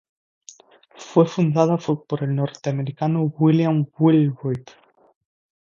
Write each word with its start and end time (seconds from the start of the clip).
Fue 0.95 1.27
fundada 1.27 1.77
por 1.77 2.23
el 2.23 2.33
norteamericano 2.35 3.21
William 3.37 3.85
Wheelwright. 3.99 4.71